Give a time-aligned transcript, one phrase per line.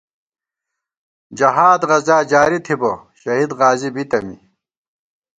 [1.37, 4.35] جہاد غزا جاری تھِبہ، شہید غازی بِتہ می